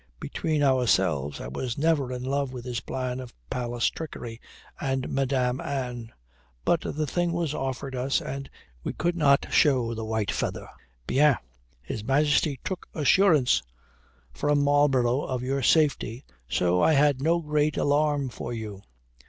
[0.19, 4.41] Between ourselves, I was never in love with this plan of palace trickery
[4.79, 6.11] and Madame Anne.
[6.65, 8.49] But the thing was offered us, and
[8.83, 10.67] we could not show the white feather.
[11.05, 11.37] Bien,
[11.83, 13.61] His Majesty took assurance
[14.33, 18.81] from Marlborough of your safety, so I had no great alarm for you.